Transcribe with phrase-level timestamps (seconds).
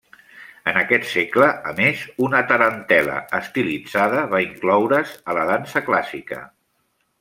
[0.69, 6.45] En aquest segle a més una tarantel·la estilitzada va incloure's a la dansa clàssica.